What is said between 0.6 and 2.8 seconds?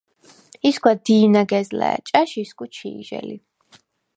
ისგვა დი̄ნაგეზლა̈ ჭა̈ში ისგუ